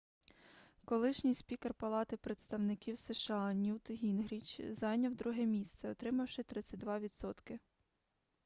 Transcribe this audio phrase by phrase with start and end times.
[0.85, 7.59] колишній спікер палати представників сша ньют гінгріч зайняв друге місце отримавши 32 відсотки